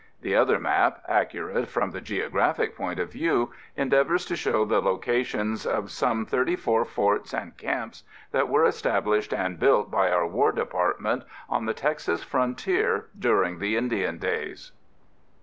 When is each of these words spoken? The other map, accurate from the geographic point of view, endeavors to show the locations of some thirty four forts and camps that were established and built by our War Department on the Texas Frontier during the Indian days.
The 0.21 0.35
other 0.35 0.57
map, 0.59 1.03
accurate 1.07 1.67
from 1.69 1.91
the 1.91 2.01
geographic 2.01 2.75
point 2.75 2.99
of 2.99 3.11
view, 3.11 3.51
endeavors 3.77 4.25
to 4.25 4.35
show 4.35 4.65
the 4.65 4.81
locations 4.81 5.63
of 5.63 5.91
some 5.91 6.25
thirty 6.25 6.55
four 6.55 6.85
forts 6.85 7.35
and 7.35 7.55
camps 7.55 8.03
that 8.31 8.49
were 8.49 8.65
established 8.65 9.31
and 9.31 9.59
built 9.59 9.91
by 9.91 10.09
our 10.09 10.25
War 10.25 10.53
Department 10.53 11.23
on 11.47 11.67
the 11.67 11.75
Texas 11.75 12.23
Frontier 12.23 13.09
during 13.19 13.59
the 13.59 13.77
Indian 13.77 14.17
days. 14.17 14.71